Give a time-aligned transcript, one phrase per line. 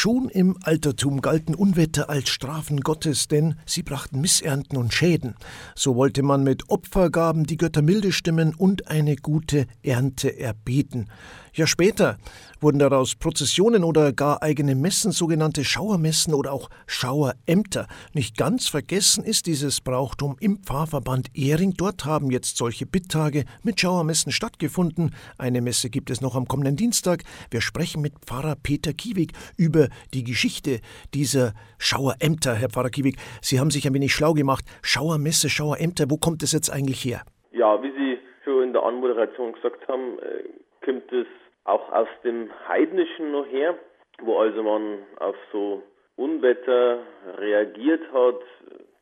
[0.00, 5.34] Schon im Altertum galten Unwetter als Strafen Gottes, denn sie brachten Missernten und Schäden.
[5.74, 11.08] So wollte man mit Opfergaben die Götter milde stimmen und eine gute Ernte erbeten.
[11.52, 12.18] Ja, später
[12.60, 17.88] wurden daraus Prozessionen oder gar eigene Messen, sogenannte Schauermessen oder auch Schauerämter.
[18.12, 21.74] Nicht ganz vergessen ist dieses Brauchtum im Pfarrverband Ehring.
[21.74, 25.16] Dort haben jetzt solche Bittage mit Schauermessen stattgefunden.
[25.36, 27.24] Eine Messe gibt es noch am kommenden Dienstag.
[27.50, 30.80] Wir sprechen mit Pfarrer Peter Kiewig über die Geschichte
[31.14, 32.54] dieser Schauerämter.
[32.54, 34.64] Herr Pfarrer Kiewig, Sie haben sich ein wenig schlau gemacht.
[34.82, 37.22] Schauermesse, Schauerämter, wo kommt es jetzt eigentlich her?
[37.52, 40.44] Ja, wie Sie schon in der Anmoderation gesagt haben, äh,
[40.84, 41.26] kommt es
[41.64, 43.76] auch aus dem Heidnischen noch her,
[44.22, 45.82] wo also man auf so
[46.16, 47.00] Unwetter
[47.38, 48.40] reagiert hat,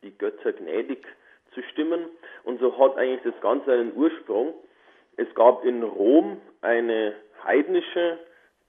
[0.03, 1.07] die Götter gnädig
[1.55, 2.07] zu stimmen.
[2.45, 4.55] Und so hat eigentlich das Ganze einen Ursprung.
[5.17, 8.19] Es gab in Rom eine heidnische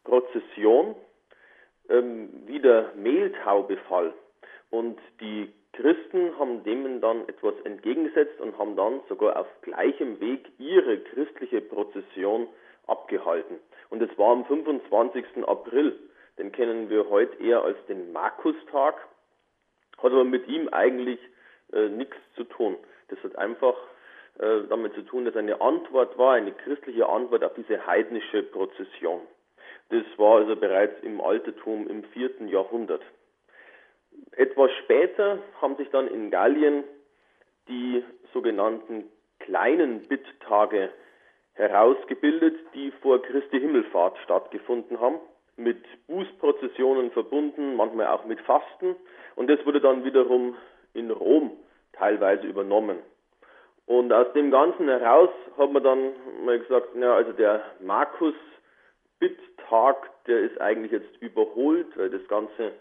[0.04, 0.96] Prozession,
[1.90, 4.14] ähm, wie der Mehltaubefall.
[4.70, 10.52] Und die Christen haben dem dann etwas entgegengesetzt und haben dann sogar auf gleichem Weg
[10.58, 12.48] ihre christliche Prozession
[12.88, 13.58] abgehalten.
[13.90, 15.26] Und es war am 25.
[15.46, 15.98] April.
[16.38, 18.96] Den kennen wir heute eher als den Markustag.
[19.98, 21.20] Hat aber mit ihm eigentlich
[21.74, 22.76] äh, nichts zu tun.
[23.10, 23.76] Das hat einfach
[24.40, 29.22] äh, damit zu tun, dass eine Antwort war, eine christliche Antwort auf diese heidnische Prozession.
[29.90, 33.02] Das war also bereits im Altertum im vierten Jahrhundert.
[34.32, 36.84] Etwas später haben sich dann in Gallien
[37.68, 39.06] die sogenannten
[39.40, 40.90] kleinen Bitttage
[41.54, 45.20] herausgebildet, die vor Christi Himmelfahrt stattgefunden haben,
[45.56, 48.96] mit Bußprozessionen verbunden, manchmal auch mit Fasten.
[49.36, 50.56] Und das wurde dann wiederum
[50.94, 51.52] in Rom
[51.94, 53.00] teilweise übernommen.
[53.86, 56.12] Und aus dem Ganzen heraus hat man dann
[56.46, 58.36] mal gesagt, ja, also der Markus
[59.20, 62.74] Bittag, der ist eigentlich jetzt überholt, weil das Ganze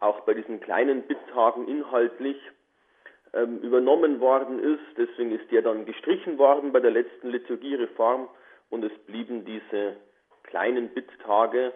[0.00, 2.36] auch bei diesen kleinen Bittagen inhaltlich
[3.32, 4.96] ähm, übernommen worden ist.
[4.96, 8.28] Deswegen ist der dann gestrichen worden bei der letzten Liturgiereform
[8.70, 9.96] und es blieben diese
[10.44, 11.72] kleinen Bittage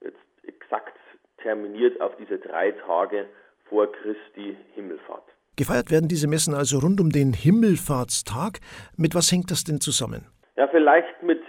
[0.00, 0.98] jetzt exakt
[1.38, 3.26] terminiert auf diese drei Tage
[3.68, 5.24] vor Christi Himmelfahrt.
[5.56, 8.60] Gefeiert werden diese Messen also rund um den Himmelfahrtstag.
[8.96, 10.26] Mit was hängt das denn zusammen?
[10.56, 11.41] Ja, vielleicht mit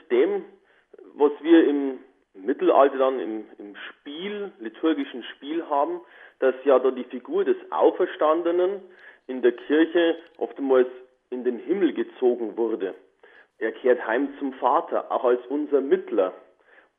[1.54, 2.00] wir im
[2.34, 6.02] Mittelalter dann im, im Spiel, liturgischen Spiel haben,
[6.40, 8.82] dass ja da die Figur des Auferstandenen
[9.28, 10.88] in der Kirche oftmals
[11.30, 12.96] in den Himmel gezogen wurde.
[13.60, 16.34] Er kehrt heim zum Vater, auch als unser Mittler.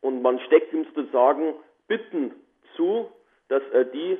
[0.00, 1.54] Und man steckt ihm sozusagen
[1.88, 2.32] Bitten
[2.76, 3.10] zu,
[3.48, 4.16] dass er die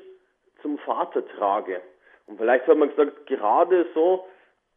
[0.62, 1.81] zum Vater trage.
[2.27, 4.27] Und vielleicht hat man gesagt, gerade so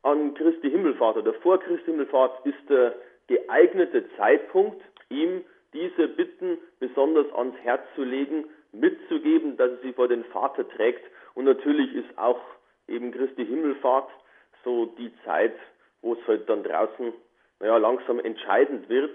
[0.03, 2.94] an Christi Himmelfahrt oder vor Christi Himmelfahrt ist der
[3.28, 10.07] geeignete Zeitpunkt, ihm diese Bitten besonders ans Herz zu legen, mitzugeben, dass er sie vor
[10.07, 11.03] den Vater trägt.
[11.34, 12.40] Und natürlich ist auch
[12.88, 14.09] eben Christi Himmelfahrt
[14.63, 15.56] so die Zeit,
[16.01, 17.13] wo es halt dann draußen
[17.59, 19.13] naja, langsam entscheidend wird,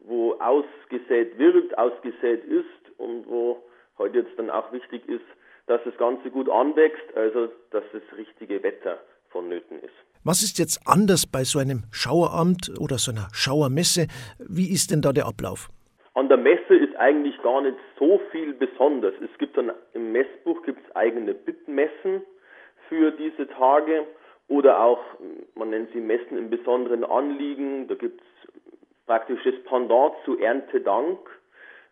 [0.00, 3.62] wo ausgesät wird, ausgesät ist und wo
[3.98, 5.24] heute halt jetzt dann auch wichtig ist,
[5.66, 8.98] dass das Ganze gut anwächst, also dass das richtige Wetter
[9.30, 9.94] vonnöten ist.
[10.24, 14.08] Was ist jetzt anders bei so einem Schaueramt oder so einer Schauermesse?
[14.48, 15.68] Wie ist denn da der Ablauf?
[16.14, 19.14] An der Messe ist eigentlich gar nicht so viel besonders.
[19.20, 22.22] Es gibt dann im Messbuch gibt's eigene Bittmessen
[22.88, 24.06] für diese Tage
[24.48, 25.00] oder auch,
[25.54, 27.88] man nennt sie Messen im besonderen Anliegen.
[27.88, 28.52] Da gibt es
[29.06, 31.18] praktisch das Pendant zu Erntedank,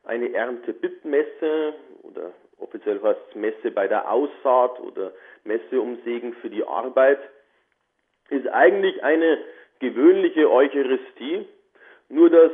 [0.04, 5.12] eine Erntebittmesse oder offiziell heißt es Messe bei der Aussaat oder
[5.44, 7.18] Messe um Segen für die Arbeit.
[8.30, 9.38] Ist eigentlich eine
[9.80, 11.46] gewöhnliche Eucharistie,
[12.08, 12.52] nur dass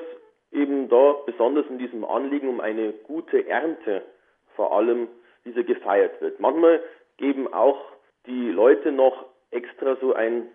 [0.52, 4.02] eben da besonders in diesem Anliegen um eine gute Ernte
[4.56, 5.08] vor allem
[5.44, 6.40] diese gefeiert wird.
[6.40, 6.82] Manchmal
[7.16, 7.80] geben auch
[8.26, 10.48] die Leute noch extra so ein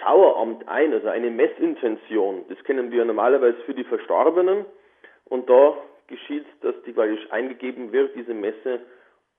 [0.00, 2.44] Schaueramt ein, also eine Messintention.
[2.48, 4.64] Das kennen wir normalerweise für die Verstorbenen.
[5.26, 5.76] Und da
[6.06, 8.80] geschieht, dass die praktisch eingegeben wird, diese Messe,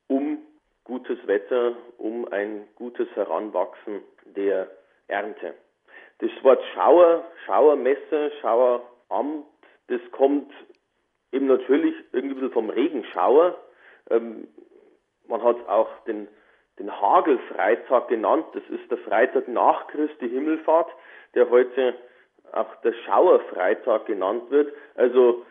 [0.07, 0.39] um
[0.83, 4.69] gutes Wetter, um ein gutes Heranwachsen der
[5.07, 5.55] Ernte.
[6.19, 8.31] Das Wort Schauer, Schauermesse,
[9.13, 9.45] Schaueramt,
[9.87, 10.51] das kommt
[11.31, 13.57] eben natürlich irgendwie vom Regenschauer.
[14.09, 14.47] Ähm,
[15.27, 16.27] man hat auch den
[16.79, 18.45] den Hagelfreitag genannt.
[18.53, 20.89] Das ist der Freitag nach Christi Himmelfahrt,
[21.35, 21.93] der heute
[22.51, 24.73] auch der Schauerfreitag genannt wird.
[24.95, 25.45] Also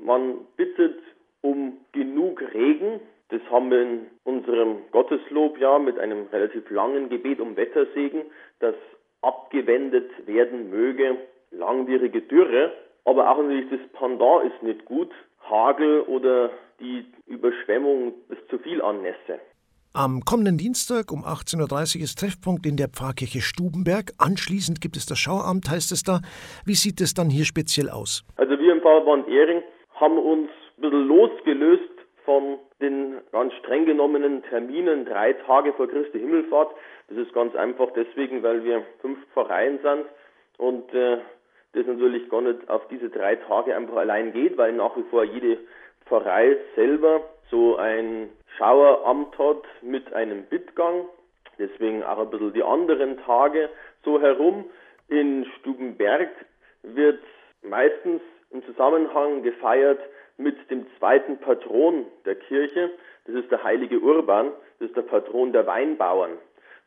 [0.00, 0.98] man bittet
[1.40, 3.00] um genug Regen.
[3.28, 8.22] Das haben wir in unserem Gotteslob ja mit einem relativ langen Gebet um Wettersegen,
[8.58, 8.74] das
[9.22, 11.16] abgewendet werden möge,
[11.50, 12.72] langwierige Dürre.
[13.06, 15.10] Aber auch natürlich das Pendant ist nicht gut.
[15.48, 16.50] Hagel oder
[16.80, 19.40] die Überschwemmung bis zu viel Annässe.
[19.94, 24.12] Am kommenden Dienstag um 18.30 Uhr ist Treffpunkt in der Pfarrkirche Stubenberg.
[24.18, 26.20] Anschließend gibt es das Schauamt, heißt es da.
[26.66, 28.22] Wie sieht es dann hier speziell aus?
[28.36, 29.62] Also wir im Pfarrband Ehring
[29.94, 31.94] haben uns ein bisschen losgelöst
[32.26, 36.74] von den ganz streng genommenen Terminen drei Tage vor Christi Himmelfahrt.
[37.08, 40.04] Das ist ganz einfach deswegen, weil wir fünf Pfarreien sind
[40.58, 41.18] und äh,
[41.72, 45.24] das natürlich gar nicht auf diese drei Tage einfach allein geht, weil nach wie vor
[45.24, 45.58] jede
[46.06, 51.06] Pfarrei selber so ein Schaueramt hat mit einem Bittgang.
[51.58, 53.68] Deswegen auch ein bisschen die anderen Tage
[54.04, 54.64] so herum.
[55.08, 56.30] In Stubenberg
[56.82, 57.20] wird
[57.62, 58.20] meistens
[58.50, 60.00] im Zusammenhang gefeiert
[60.38, 62.90] mit dem zweiten Patron der Kirche.
[63.26, 66.38] Das ist der heilige Urban, das ist der Patron der Weinbauern.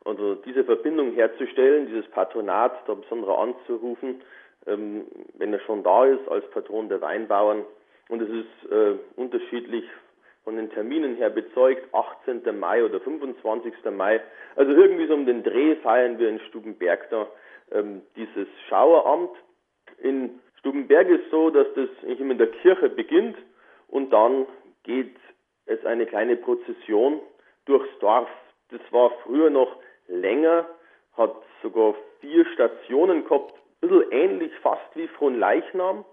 [0.05, 4.21] Also diese Verbindung herzustellen, dieses Patronat da besonderer anzurufen,
[4.65, 5.05] ähm,
[5.37, 7.65] wenn er schon da ist als Patron der Weinbauern.
[8.09, 9.85] Und es ist äh, unterschiedlich
[10.43, 12.41] von den Terminen her bezeugt, 18.
[12.57, 13.73] Mai oder 25.
[13.91, 14.21] Mai.
[14.55, 17.27] Also irgendwie so um den Dreh feiern wir in Stubenberg da
[17.71, 19.31] ähm, dieses Schaueramt.
[19.99, 23.37] In Stubenberg ist so, dass das immer in der Kirche beginnt
[23.87, 24.45] und dann
[24.83, 25.15] geht
[25.65, 27.19] es eine kleine Prozession
[27.65, 28.29] durchs Dorf.
[28.71, 29.77] Das war früher noch
[30.07, 30.67] länger,
[31.15, 36.05] hat sogar vier Stationen gehabt, ein bisschen ähnlich fast wie von Leichnam.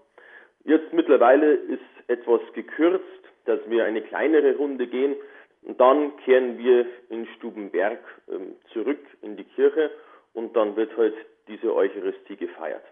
[0.63, 3.03] Jetzt mittlerweile ist etwas gekürzt,
[3.45, 5.15] dass wir eine kleinere Runde gehen
[5.63, 7.99] und dann kehren wir in Stubenberg
[8.29, 9.91] ähm, zurück in die Kirche
[10.33, 11.15] und dann wird halt
[11.47, 12.83] diese Eucharistie gefeiert.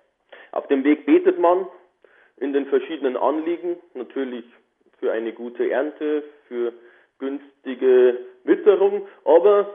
[0.52, 1.68] Auf dem Weg betet man
[2.38, 4.46] in den verschiedenen Anliegen, natürlich
[5.00, 6.74] für eine gute Ernte, für
[7.20, 9.74] günstige Witterung, aber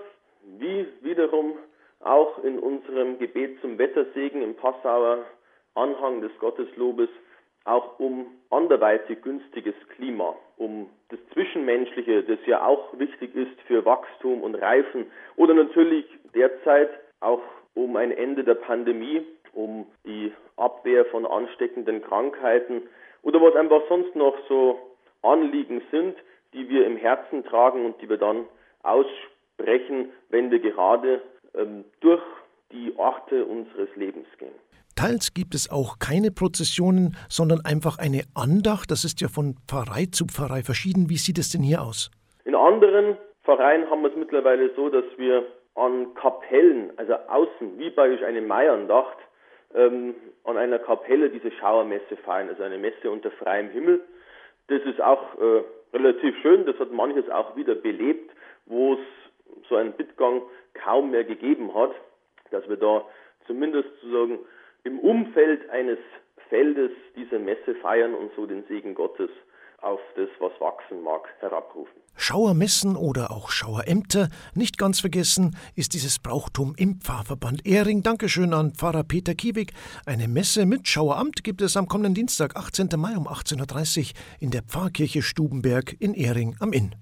[0.58, 1.56] wie wiederum
[2.00, 5.25] auch in unserem Gebet zum Wettersegen im Passauer
[5.75, 7.08] Anhang des Gotteslobes
[7.64, 14.43] auch um anderweitig günstiges Klima, um das Zwischenmenschliche, das ja auch wichtig ist für Wachstum
[14.43, 15.06] und Reifen
[15.37, 17.43] oder natürlich derzeit auch
[17.75, 22.82] um ein Ende der Pandemie, um die Abwehr von ansteckenden Krankheiten
[23.23, 24.79] oder was einfach sonst noch so
[25.23, 26.17] Anliegen sind,
[26.55, 28.47] die wir im Herzen tragen und die wir dann
[28.82, 31.20] aussprechen, wenn wir gerade
[31.55, 32.23] ähm, durch
[32.73, 34.55] die Orte unseres Lebens gehen.
[34.97, 38.91] Teils gibt es auch keine Prozessionen, sondern einfach eine Andacht.
[38.91, 41.08] Das ist ja von Pfarrei zu Pfarrei verschieden.
[41.08, 42.11] Wie sieht es denn hier aus?
[42.44, 47.91] In anderen Pfarreien haben wir es mittlerweile so, dass wir an Kapellen, also außen, wie
[47.91, 49.17] bei eine Maiandacht,
[49.75, 50.14] ähm,
[50.44, 54.00] an einer Kapelle diese Schauermesse feiern, also eine Messe unter freiem Himmel.
[54.69, 55.62] Das ist auch äh,
[55.97, 58.31] relativ schön, das hat manches auch wieder belebt,
[58.67, 59.00] wo es
[59.68, 60.42] so einen Bittgang
[60.74, 61.92] kaum mehr gegeben hat,
[62.50, 63.04] dass wir da
[63.46, 64.38] zumindest sozusagen
[64.84, 65.98] im Umfeld eines
[66.48, 69.30] Feldes diese Messe feiern und so den Segen Gottes
[69.82, 72.00] auf das, was wachsen mag, herabrufen.
[72.16, 78.02] Schauermessen oder auch Schauerämter, nicht ganz vergessen, ist dieses Brauchtum im Pfarrverband Ehring.
[78.02, 79.72] Dankeschön an Pfarrer Peter Kiewig.
[80.04, 82.88] Eine Messe mit Schaueramt gibt es am kommenden Dienstag, 18.
[82.98, 86.94] Mai um 18.30 Uhr in der Pfarrkirche Stubenberg in Ehring am Inn.